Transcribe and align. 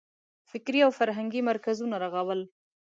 فکري 0.49 0.79
او 0.85 0.91
فرهنګي 0.99 1.41
مرکزونه 1.49 1.95
رغول. 2.03 2.39